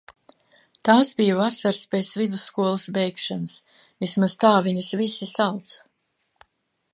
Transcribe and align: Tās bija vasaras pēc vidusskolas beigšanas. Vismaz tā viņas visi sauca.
Tās 0.87 1.09
bija 1.19 1.35
vasaras 1.39 1.81
pēc 1.91 2.09
vidusskolas 2.21 2.87
beigšanas. 2.95 3.59
Vismaz 4.05 4.35
tā 4.45 4.55
viņas 4.69 4.89
visi 5.03 5.29
sauca. 5.35 6.49